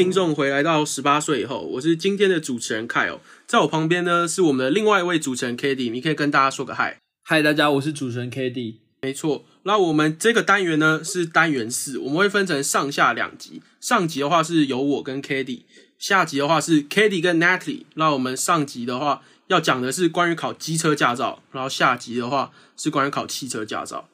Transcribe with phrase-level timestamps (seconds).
[0.00, 6.98] 听众回来到十八岁以后，我是今天的主持人 Kyle，在我旁边呢是我们的另外一位主持人 k d 你可以跟大家说个嗨。
[7.22, 13.60] 嗨，大家，我是主持人 k d 没错，那我们这个单元呢是单元四，我们会分成上下两集。
[13.78, 15.66] 上集的话是由我跟 k d
[15.98, 17.84] 下集的话是 k d 跟 Natalie。
[17.96, 24.08] 那我们上集的话要讲的是关于考机车驾照，然后下集的话是关于考汽车驾照。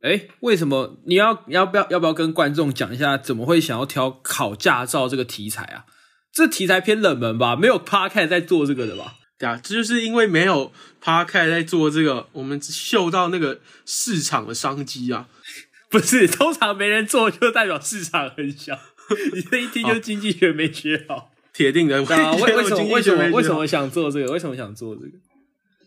[0.00, 5.86] 哎，为什么你要要不要要不要跟观众讲一下，怎么会想要挑考驾照这个题材啊？
[6.32, 9.14] 这题材偏冷门吧，没有 p a r k 在做这个的吧？
[9.38, 15.26] 对啊，这就是因为没有 p a r k 在做这个，我们嗅到那个市场的商机啊。
[15.90, 18.78] 不是，通常没人做就代表市场很小。
[19.34, 22.00] 你这一听就经济学没学好，铁定的。
[22.02, 24.30] 为为什么为什么为什么想做这个？
[24.30, 25.12] 为什么想做这个？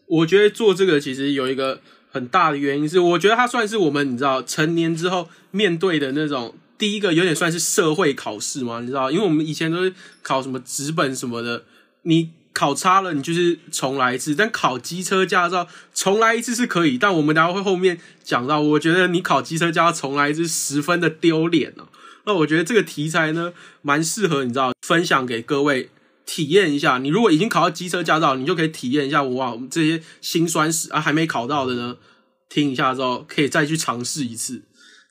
[0.08, 1.80] 我觉得做这个其实有一个。
[2.12, 11.64] 很大的原因是，我觉得它算是我们你知道成年之后面对的那种第一个有点算是社会考试嘛，你知道，因为我们以前都是考什么纸本什么的，
[12.04, 21.88] 你考差了你就是重来一次，但考机车驾照重来一次是可以，但我们待会会后面讲到，我觉得你考机车驾照重来一次十分的丢脸哦。
[22.26, 25.90] 那我觉得这个题材呢，蛮适合你知道分享给各位
[26.26, 26.98] 体验一下。
[26.98, 31.98] 你如果已经考到机车驾照，你就可以体验一下哇，我们这些辛酸史啊，还没考到的呢。
[32.50, 34.62] 听一下之后，可以再去尝试一次，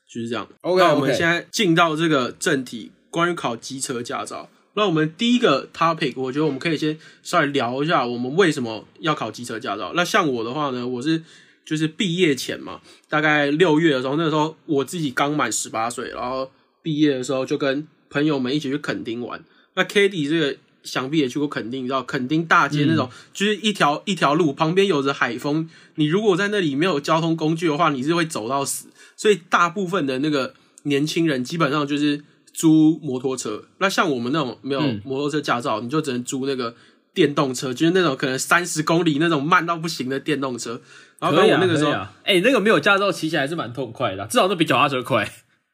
[0.07, 0.47] 就是这样。
[0.61, 4.47] OK，那我们现在进到这个正题，关于考机车驾照。
[4.75, 9.91] 那我们第一个 topic，我觉得我们可以先稍微聊一下，我们为什么要考机车驾照。
[9.95, 11.23] 那像我的话呢，我是
[11.65, 16.51] 就是毕业前嘛，大概六月的时候，那个时候我自己刚满十八岁，然后
[16.83, 19.43] 毕业的时候就跟朋友们一起去垦丁玩。
[19.73, 20.57] 那 k d t 这个。
[20.83, 25.69] 想必也去过垦丁，你知道垦丁大街那种，就是一条一条路，旁边有着海风。
[25.95, 28.87] 你如果在那里没有交通工具的话，你是会走到死。
[29.15, 30.53] 所以大部分的那个
[30.83, 33.65] 年轻人基本上就是租摩托车。
[33.77, 36.73] 那像我们那种没有摩托车驾照，你就只能租那个
[37.13, 40.81] 电动车，就是那种可能三十公里那种慢到不行的电动车。
[41.19, 41.91] 然后我那个时候，
[42.23, 45.31] 哎，那个没有驾照骑起来还是蛮痛快的，至少都比脚踏车快。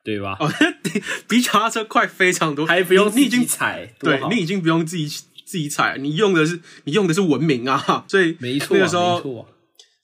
[0.08, 0.38] 对吧？
[0.40, 0.50] 哦，
[1.28, 5.06] 比脚踏车快非常多，还不用你已经踩，对你已经不用自己
[5.46, 9.46] 自己踩，你用的是你用的是文明啊， 所以没错，那个时候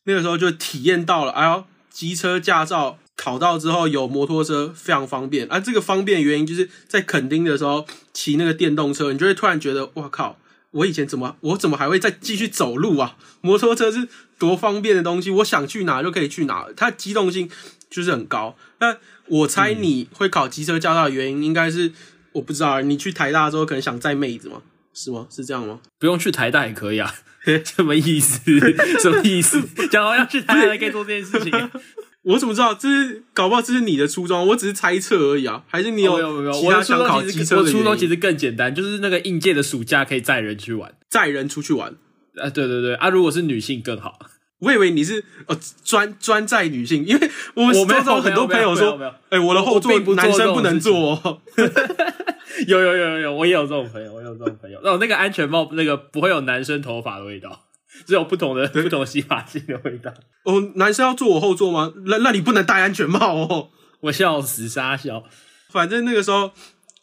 [0.04, 10.38] 那个时候就体验到了，哎呦，机车驾照考到之后有摩托车非常方便，而这个方便原因就是在垦丁的时候骑那个电动车，你就会突然觉得，哇靠，
[10.72, 13.16] 我以前怎么我怎么还会再继续走路啊？
[13.40, 17.50] 摩托车是多方便的东西，我想去哪就可以去哪，它机动性
[17.90, 18.58] 就是很高。
[18.80, 18.98] 那
[19.28, 21.92] 我猜你会考机车驾照的原因，应该是
[22.34, 22.82] 我不知道。
[22.82, 24.62] 你去台大之后，可能想载妹子吗？
[24.94, 25.28] 是吗？
[25.30, 25.80] 是这样吗？
[26.00, 27.14] 不用去台大也可以啊？
[27.66, 28.40] 什么意思？
[29.02, 29.62] 什么意思？
[29.90, 31.70] 讲完要去台大可以做这件事情？
[32.24, 32.74] 我怎么知道？
[32.74, 35.64] 这是搞不好这是你的初衷，我只是猜测而已啊。
[35.68, 36.16] 还是你有？
[36.16, 36.62] 没有没有。
[36.62, 41.96] 我想考机车的初衷其实更简单，就是那个应届的暑假可以载人去玩，载人出去玩。
[42.36, 43.10] 啊，对对对啊！
[43.10, 44.18] 如果是女性更好。
[44.64, 48.98] 我以为你是呃专专在女性，因为我们周遭很多朋友说，
[49.30, 51.42] 哎，我的后座男生不能坐。
[52.68, 54.80] 有有有有有，我也有这种朋友，我有这种朋友。
[54.84, 57.66] 那我那个安全帽那个不会有男生头发的味道，
[58.06, 60.14] 只有不同的不同洗发精的味道。
[60.46, 61.92] 哦，男生要坐我后座吗？
[62.06, 63.70] 那那你不能戴安全帽哦。
[64.02, 65.24] 我笑死傻笑。
[65.72, 66.52] 反正那个时候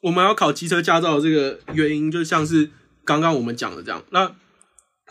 [0.03, 2.71] 我们要考机车驾照的这个原因，就像是
[3.05, 4.03] 刚刚我们讲的这样。
[4.11, 4.31] 那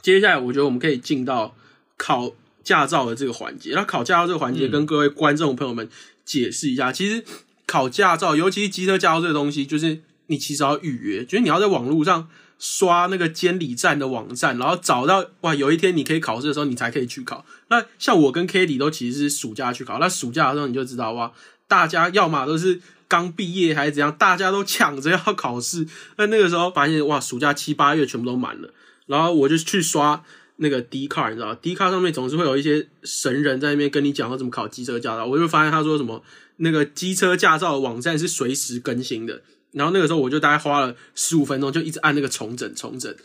[0.02, 1.56] 接下来我觉得我们可以进到。
[2.00, 2.32] 考
[2.64, 5.90] 驾照的这个环节，那考驾照这个环节，跟各位观众朋友们
[6.24, 6.94] 解释一下。
[6.94, 7.26] 其实
[7.68, 17.46] 考驾照，尤其是机车驾照这个东西，就是你其实要预约，就是你要在网络上刷那个监理站的网站，然后找到哇，有一天你可以考试的时候，你才可以去考。
[17.68, 21.32] 那像我跟 k a t i e 都其实是暑假去考，那暑假的时候你就知道哇，
[21.68, 25.86] 大家要么都是刚毕业还是怎样，大家都抢着要考试。
[26.18, 28.72] 那那个时候发现哇，暑假七八月全部都满了，
[29.08, 30.24] 然后我就去刷。
[30.62, 35.26] 那个 D 卡你知道，D 卡上面总是会有一些神人在那边跟你讲说怎么考机车驾照。
[35.26, 36.22] 我就发现他说什么
[36.58, 39.42] 那个机车驾照网站是随时更新的。
[39.72, 43.16] 然后那个时候我就大概花了十五分钟，就一直按那个重整重整，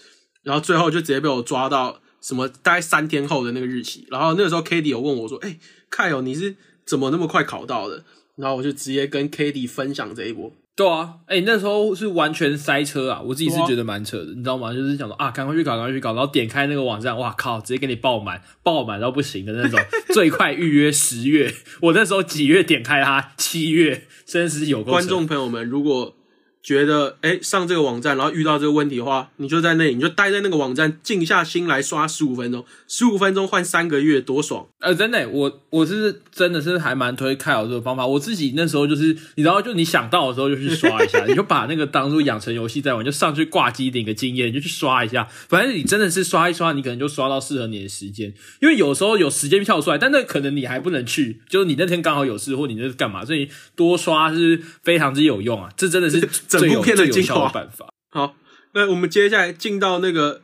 [0.43, 4.07] 然后最后就直接被我抓到什么大概三天后的那个日期。
[4.11, 5.59] 然后那个时候 k d t 有问我说：“哎
[5.91, 6.55] ，K 友你是
[6.85, 8.05] 怎么那么快考到的？”
[8.37, 10.53] 然后我就直接跟 k d t 分享这一波。
[10.77, 13.23] 对啊，哎，那时候是完全塞车啊！
[13.25, 14.75] 我自己是觉得蛮扯的，你知道吗？
[14.75, 19.79] 就是想说啊，赶快去搞，赶快去搞，然后点开那个网站，哇靠，直接给你爆满，爆满到不行的那种，
[20.13, 21.55] 最快预约十月。
[21.83, 23.35] 我那时候几月点开它？
[23.37, 26.17] 七月，真是有观众朋友们，如果
[26.65, 34.67] 觉得哎、上这个网站，然后遇到这个问题的话，你就在那里，你就待在那个网站，静下心来刷十五分钟，十五分钟换三个月，多爽！
[34.81, 38.07] 呃，真的，我我是真的是还蛮推开我这个方法。
[38.07, 45.29] 我自己那时候就是，你知道，就你想到的时候就去刷一下， 你就把那个当做养成游戏在玩，就上去挂机领个经验，你就去刷一下。
[45.51, 48.33] 反正你真的是刷一刷，你可能就刷到适合你的时间。
[48.63, 55.69] 因为有时候有时间跳出来，但那可能你还不能去，就是你那天刚好有事，或你那是干嘛，所以多刷是非常之有用啊。
[55.77, 56.27] 这真的是
[56.59, 57.07] 整部片的
[57.53, 57.89] 办法。
[58.11, 58.37] 好，
[58.73, 60.41] 那我们接下来进到那个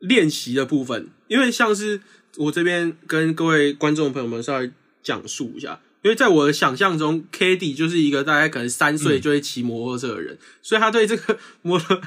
[0.00, 2.00] 练习的部分，因为像是
[2.36, 4.70] 我这边跟各位观众朋友们稍微
[5.02, 11.98] 讲述一下，因为在我的想象中 k d 就是一个大概可能三岁就会骑摩托车的人，所以他对这个摩托，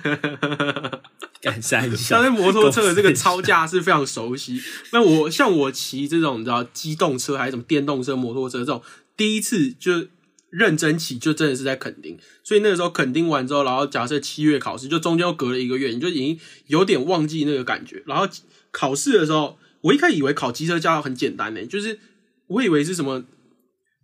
[1.41, 4.61] 干三下，他对摩托车的这个操驾是非常熟悉。
[4.91, 8.81] 那我像我骑这种你知道机动车还是什么电动车、摩托车这种，
[9.15, 10.05] 第一次就
[10.49, 12.17] 认真起，就真的是在垦丁。
[12.43, 18.03] 所以那个时候垦丁完之后，然后假设七月考试，就中间又隔了一个月，你就已经有点忘记那个感觉。
[18.05, 18.27] 然后
[18.71, 21.99] 考试的时候，我一开始以为考机车驾照很简单呢、就是
[22.47, 23.23] 我以为是什么，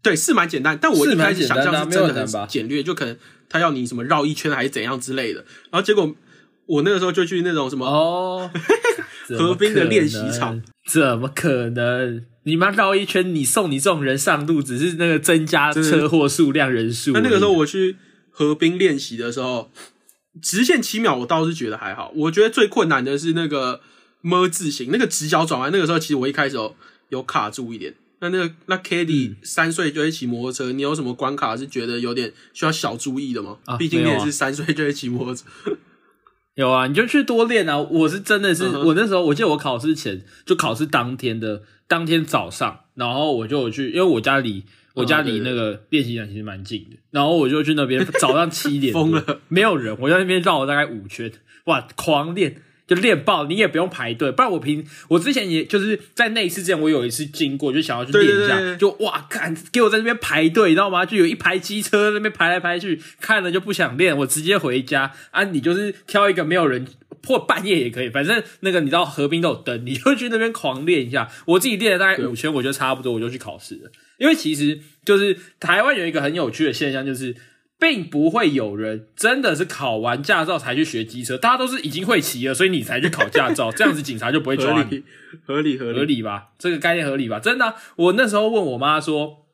[0.01, 3.17] 对，是蛮简单，但我一开始想象是真的很简略，就可能
[3.47, 5.45] 他要你什么绕一圈还是怎样之类的。
[5.71, 6.13] 然后结果
[6.65, 7.87] 我那个时候就去那种什么。
[7.87, 8.51] 哦，
[9.37, 10.61] 河滨的练习场
[10.91, 12.25] 怎么可能？
[12.43, 17.11] 你妈绕一圈，你送你这种人上路，只是那个增加车祸数量人数。
[17.11, 17.97] 那那个时候我去
[18.31, 19.71] 河滨练习的时候，
[20.41, 22.11] 直线七秒我倒是觉得还好。
[22.15, 23.81] 我觉得最困难的是那个
[24.21, 25.71] 么字形，那个直角转弯。
[25.71, 26.75] 那个时候其实我一开始有
[27.09, 27.93] 有卡住一点。
[28.19, 33.57] 那那个那 k d 嗯三岁就会骑摩托车，你有什么关卡是觉得有点需要小注意的吗？
[33.65, 35.43] 啊毕竟你也是三岁就会骑摩托车。
[36.55, 37.77] 有啊，你就去多练啊！
[37.77, 41.63] 我是真的是，我那时候我记得我考试前就考试当天的
[41.93, 44.63] 当天早上，然后我就去，因为我家离
[44.95, 51.31] 我家离那个练习场其实蛮近的，然后我就去那边早上七点 疯了，没有人，我在那边绕了大概五圈，
[51.65, 52.55] 哇，狂练。
[52.85, 61.05] 就练爆，你也不用排队，不然我平我之前也就是在那一次之前，我有一次经过，就想要去练一下，对对对就哇，看给我在那边排队，你知道吗？
[61.05, 65.43] 就有一排机车在那边排来排去，看了就不想练，我直接回家啊！
[65.45, 66.85] 你就是挑一个没有人
[67.25, 71.29] 或半夜也可以，反正那个你知道河滨都有灯，你就去那边狂练一下。
[71.45, 73.91] 我自己练了大概五圈，我觉得差不多，我就去考试了。
[74.17, 77.35] 因为其实就是台湾有一个很有趣的现象，就是
[77.83, 85.03] 并不会有人真的是考完驾照才去学机车，大家都是已经会骑了，所以你才去考驾照， 这样子警察就不会抓你。
[85.45, 85.97] 合理，合理，合理。
[85.99, 86.51] 合理吧？
[86.57, 87.41] 这个概念合理吧？
[87.41, 89.45] 真的啊、我那时候问我妈说，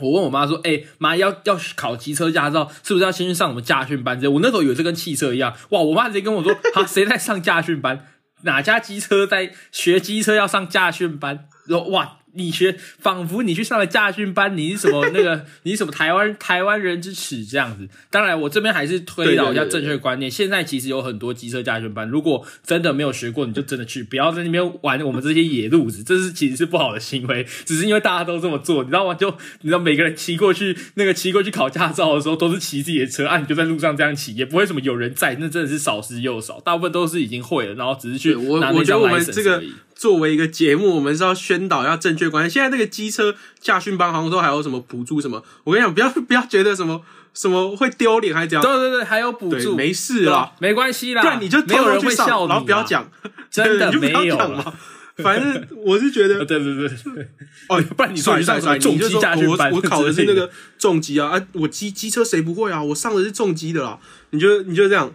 [0.00, 4.28] 我问我妈说，哎、妈要要考机车驾照，是不是要先去上什么驾训班之类？
[4.28, 5.80] 我那时候以为这跟汽车一样，哇！
[5.80, 8.08] 我妈直接跟我说， 哈，谁在上驾训班？
[8.42, 11.46] 哪家机车在学机车要上驾训班？
[11.66, 12.18] 然后哇！
[12.34, 15.44] 你学仿佛你去上了驾训班，你是什么那个？
[15.64, 17.88] 你是什么台湾台湾人之耻这样子？
[18.10, 20.30] 当然，我这边还是推导一下正确的观念。
[20.30, 27.44] 现在其实有很多机车驾训班，如果真的没有学过，你就真的去，不要在那边玩我们这些野路子，这是其实是不好的行为。
[27.64, 29.14] 只是因为大家都这么做，你知道吗？
[29.14, 29.30] 就
[29.62, 39.62] 你知道每个人骑过去那个骑过去考驾照的时候，都是骑自己的车，啊，你就在路上这样骑，也不会什么有人在，那真的是少之又少，大部分都是已经会了，然后只是去我拿那张我觉得我们这个
[40.00, 42.50] 作为一个节目，我们是要宣导要正确观念。
[42.50, 47.02] 现在那个机车驾训班好像都还有什么补助什么，我跟你讲，不要 不要觉得什么
[47.34, 53.06] 什么会丢脸还是怎样，对对对，还有补，助，没事啦，没关系啦，不然你就没有人会笑然后不要讲，
[53.50, 54.74] 真的 你就不要没有啦讲嘛。
[55.18, 57.28] 反正我是觉得 对对对对，
[57.68, 61.46] 哦，不然你说你上什么算了重机你就说驾训班我我考的是那个重机啊啊！
[61.52, 62.82] 我机机车谁不会啊？
[62.82, 63.98] 我上的是重机的啦。
[64.30, 65.12] 你就你就这样，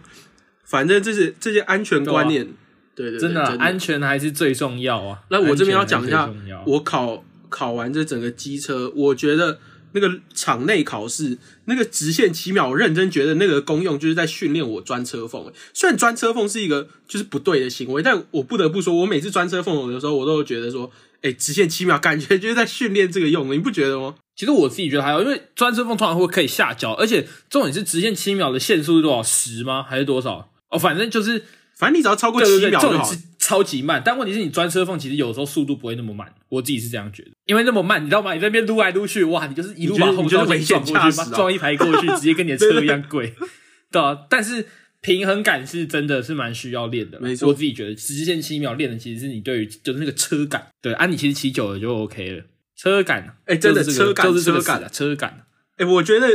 [0.62, 2.54] 反正这些这些安全观念，对
[2.96, 5.20] 对对，真的安全还是最重要啊。
[5.28, 6.32] 那我这边要讲一下
[6.66, 9.60] 我考考完这整个机车，我觉得
[9.92, 15.52] 那个场内考试那个直线七秒，我认真觉得那个功用就是在训练我钻车缝。
[15.72, 20.90] 虽然钻车缝是一个就是不对的行为，但我不得不说，我每次钻车缝的时候，我都觉得说，
[21.22, 24.14] 哎、直线七秒，感觉就是在训练这个用的，你不觉得吗？
[24.34, 29.22] 其实我自己觉得还好，因为钻车缝通常会可以下脚，而且重点是直线七秒的限速是多少？
[29.22, 29.82] 十吗？
[29.82, 30.50] 还是多少？
[30.68, 31.42] 哦，反正就是
[31.76, 33.12] 反正你只要超过七秒就好。
[33.38, 34.02] 超级慢。
[34.04, 37.30] 但问题是你钻车缝，其实有时候速度不会那么慢，我自己是这样觉得。
[37.44, 38.34] 因为那么慢，你知道吗？
[38.34, 43.32] 你在那边撸来撸去，哇，你就是一路把后照镜你就是危险撞过去，啊撞一排过去，直接跟你的车一样贵，
[43.92, 44.18] 对啊。
[44.28, 44.66] 但是
[45.00, 52.42] 平衡感是真的是蛮需要练的，没错我自己觉得直线七秒练的其实是你对于就是那个车感，对啊，你其实骑久了就 OK 了。
[52.76, 55.46] 车感，哎真的就是车感车感车感。
[55.76, 56.26] 哎、我觉得，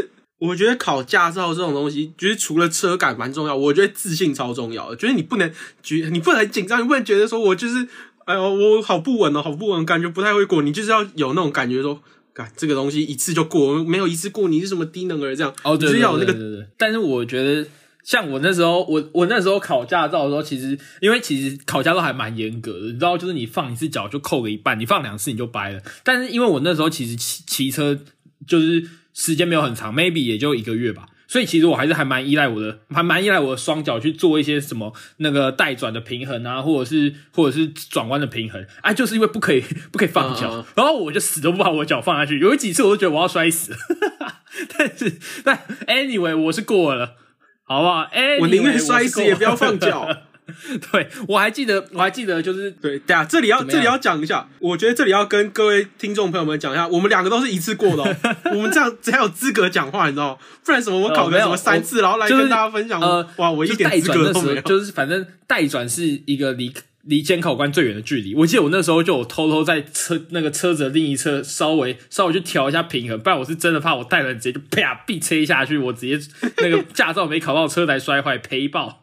[0.41, 4.95] 我觉得考驾照这种东西，就是除了车感蛮重要，我觉得自信超重要的。
[4.95, 5.51] 就是你不能
[5.83, 7.87] 觉，你不能很紧张，你不能觉得说我就是，
[8.25, 10.63] 哎呦，我好不稳哦，好不稳，感觉不太会过。
[10.63, 12.01] 你就是要有那种感觉说，
[12.33, 15.53] 干这个东西一次就过，没有一次过，你是什么低能儿这样？
[15.63, 15.99] 哦，对对
[16.33, 16.65] 对。
[16.75, 17.69] 但是我觉得
[18.03, 25.79] 像我那时候，我我那时候考驾照的时候，其实因为其实考驾照还蛮严格的，你知道，就是你放一次脚就扣个一半，你放两次你就掰了。
[26.03, 27.99] 但是因为我那时候其实骑骑车
[28.47, 28.83] 就是
[29.13, 38.65] 时间没有很长，maybe 也就一个月吧，所以其实我还是还蛮依赖我的，还蛮依赖我的双脚去做一些什么那个带转的平衡啊，或者是或者是转弯的平衡。
[38.81, 42.39] 哎，就是因为不可以 不可以放脚，然后我就死都不把我脚放下去。
[42.39, 43.75] 有几次我都觉得我要摔死，
[44.77, 47.15] 但是但 anyway 我是过了。
[47.63, 48.01] 好不好？
[48.11, 50.05] 哎、我宁愿摔死也不要放脚。
[50.91, 58.15] 对，我还记得，我还记得，就是对，对啊这里要这里要讲一下，我觉得这里要跟各位听众朋友们讲一下，我们两个都是一次过的、哦，
[58.55, 60.37] 我们这样才有资格讲话，你知道吗？
[60.63, 64.61] 不然什么我考个什么三次，然后来跟大家分享，呃，哇，我一点资格都没有。
[64.61, 66.71] 就是反正代转是一个离
[67.03, 68.35] 离监考官最远的距离。
[68.35, 76.19] 我记得我那时候就有偷偷在车那个车子的另一侧稍微稍微去调一下平衡，不然我是真的怕我带了直接就啪必吹下去，我直接
[76.57, 79.01] 那个驾照没考到，车台摔坏赔爆，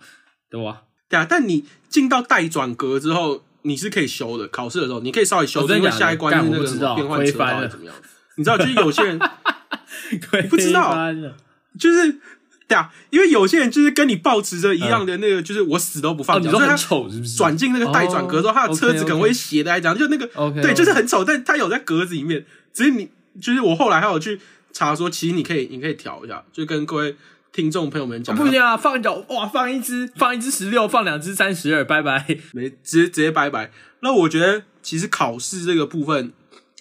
[0.48, 0.82] 对吧？
[1.08, 4.46] 对啊，但你进到待转格之后，你是可以修的。
[4.48, 7.94] 考试的时候，你可以稍微修正，因为下一关是那个什么变换车道推翻了还是怎么样。
[8.36, 9.18] 你知道，就是有些人
[10.48, 10.96] 不知道
[11.78, 12.18] 就是
[12.66, 17.36] 对啊，因为有些人就是跟你保持着一样的那个，就是我死都不哦，放脚，你说很所以他丑是不是？
[17.36, 20.26] 转进那个待转格之后，哦他的车子可能会斜的来讲，就那个
[20.60, 22.44] 对，就是很丑，但他有在格子里面。
[22.74, 23.08] 只是你，
[23.40, 24.38] 就是我后来还有去
[24.72, 27.16] 查说，其实你可以，你可以调一下，就跟各位
[27.52, 32.24] 听众朋友们讲，不行啊，放脚哇，放一只，放一只十六，放两只三十二，拜拜。
[32.52, 33.70] 没直接直接拜拜。
[34.00, 36.32] 那我觉得其实考试这个部分，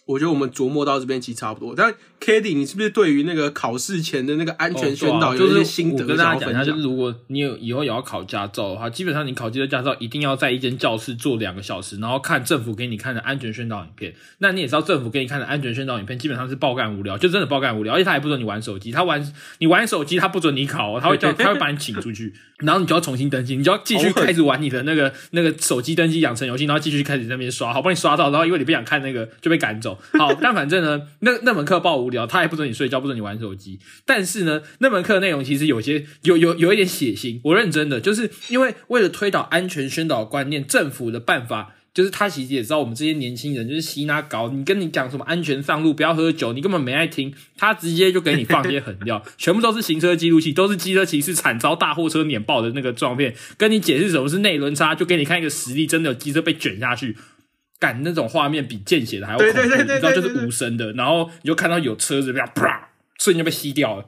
[0.05, 1.73] 我觉得我们琢磨到这边其实差不多。
[1.75, 6.81] 但 k a t i e 你是不是对于那个考试前的那个安全宣导就是有一些心得我跟大家讲一下，就是？
[6.81, 14.13] 如果你有以后也要考驾照的话，基本上你考机车驾照一定要在一间教室坐两个小时，然后看政府给你看的安全宣导影片。
[14.39, 19.23] 那你也知道，政府给你看的安全宣导影片基本上是爆干无聊，就真的爆干无聊，而且他也不准你玩手机，他玩
[19.59, 29.99] 你玩手机他不准你考哦，他会叫他会把你请出去，然后你就要重新登记，你就要继续开始玩你的那个 那个手机登记养成游戏，然后继续开始在那边刷，好不容易刷到，然后因为你不想看那个就被赶走。
[30.13, 33.79] 好，但反正呢，那那门课爆无聊，他也不准你睡觉，不准你玩手机。
[34.05, 41.73] 但是呢，那门课内容其实有些有有有一点血腥，我认真的，就是因为为了推导安全宣导观念，政府的办法。
[41.93, 57.17] 就是他其实也知道我们这些年轻人就是吸拿搞，你跟你讲什么安全上路不要喝酒，你根本没爱听，他直接就给你放些狠料， 全部都是行车记录器，都是机车骑士惨遭大货车碾爆的那个照片，跟你解释什么是内轮差，就给你看一个实例，真的有机车被卷下去，
[57.79, 64.05] 干那种画面比见血的还要恐怖，你知道就是无声的，然后你就看到有车子这样啪，瞬间被吸掉了。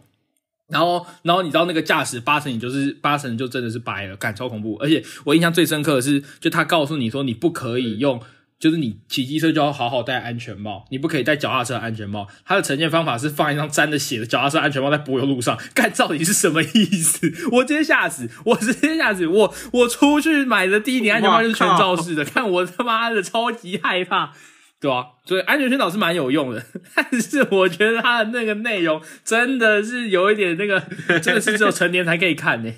[0.69, 4.75] 然后，然后你知道那个驾驶八成你就是八成就真的是白了，感超恐怖。
[4.79, 8.21] 而且我印象最深刻的是，就他告诉你说你不可以用，
[8.59, 12.27] 就是你骑机车就要好好戴安全帽，你不可以戴脚踏车安全帽。
[12.45, 17.31] 它的呈现方法是放一张沾着血的脚踏车安全帽在柏油路上，干到底是什么意思？
[17.53, 24.33] 我直接吓死，我直接吓死，我我出去买的第一顶安全帽就是全罩式的，看我他妈的超级害怕。
[24.81, 26.63] 对啊，所以安全宣导是蛮有用的，
[26.95, 30.79] 但是我觉得它的那个内容真的是有一点那个，
[31.19, 32.73] 真的是只有成年才可以看呢、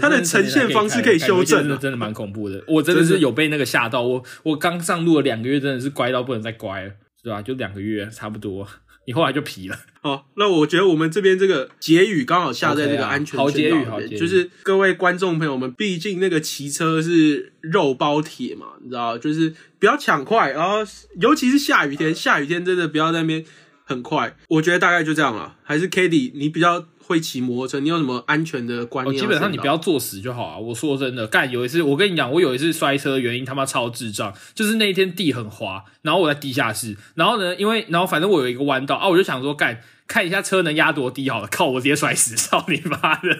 [0.00, 2.62] 它的呈现方式可以修正啊真的真的蛮恐怖的。
[2.66, 6.90] 我真的是有被那个吓到，我我刚上路了两个月，真的是乖到不能再乖了，
[7.22, 8.66] 对吧、就两个月差不多，
[9.06, 9.78] 你后来就皮了。
[10.02, 20.78] 好，那我觉得我们这边这个结语刚好下在这个安全好宣导里面结语好结语就是各位观众朋友们，毕竟那个骑车是肉包铁嘛，你知道，就是不要抢快，然后
[21.20, 23.44] 尤其是下雨天，下雨天真的不要在那边
[23.84, 24.34] 很快。
[24.48, 25.56] 我觉得大概就这样了。
[25.62, 30.56] 还是 k a t i e 你比较会骑摩托车，你有什么安全的观哦，念、基本上你不要坐死就好啊！
[30.56, 43.38] 我说真的，干有一次，我跟你讲，我有一次摔车，原因他妈超智障，就是那一天地很滑，然后我在地下室，然后呢，因为然后反正我有一个弯道啊，我就想说干看一下车能压多低好了，靠，我直接摔死，操你妈的！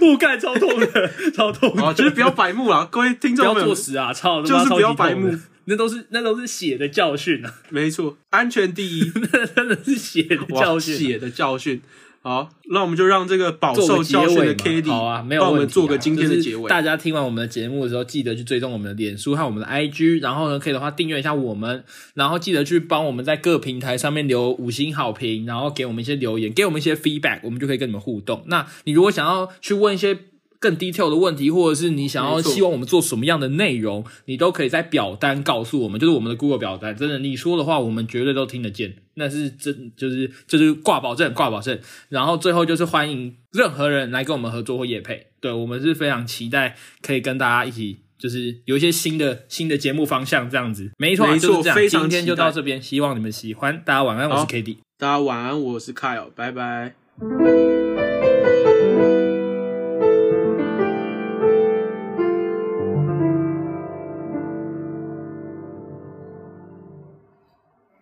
[0.00, 4.14] 我干超痛的，超痛的，哦，就是不要白目啊，各位听众不要众朋友们，作死啊！
[4.14, 5.36] 操，他就是不要白目，
[5.66, 10.98] 那都是那都是血的教训啊，没错，安全第一， 那真的是血的教训啊。
[10.98, 11.82] 血的教训。
[12.24, 15.66] 好，那我们就让这个饱受教训的 k a t i 嘛，e 好啊，没有帮我们。
[15.66, 16.68] 做个今天的结尾。
[16.68, 21.82] 大家听完我们的节目的时候，记得去追踪我们的脸书和我们的 IG，然后呢，可以的话订阅一下我们，
[22.14, 28.44] 然后记得去帮我们在各平台上面留五星好评，然后给我们一些留言，给我们一些 feedback，我们就可以跟你们互动。
[28.46, 30.16] 那你如果想要去问一些
[30.62, 36.96] 更 detail 的问题，或者是你想要希望我们做什么样的内容，你都可以在表单告诉我们，就是我们的 Google 表单。
[36.96, 41.76] 真的，你说的话，我们绝对都听得见，那是真，就是就是挂保证，挂保证。
[42.08, 47.98] 然后最后就是欢迎任何人来跟我们合作或业配，对我们是非常期待可以跟大家一起。
[48.22, 51.74] 就是有一些新的新的节目方向这样子，没错啊，没错就是这样。
[51.74, 53.82] 非常今天就到这边，希望你们喜欢。
[53.84, 56.94] 大家晚安，我是好 k d 大家晚安，我是 Kyle，拜拜。